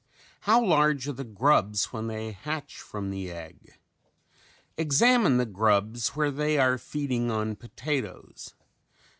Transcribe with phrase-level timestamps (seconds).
[0.49, 3.75] How large are the grubs when they hatch from the egg?
[4.75, 8.55] Examine the grubs where they are feeding on potatoes.